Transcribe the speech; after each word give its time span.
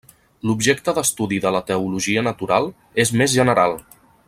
L'objecte 0.51 0.93
d'estudi 0.99 1.37
de 1.43 1.51
la 1.57 1.61
teologia 1.67 2.25
natural 2.29 2.71
és 3.05 3.13
més 3.23 3.39
general. 3.43 3.79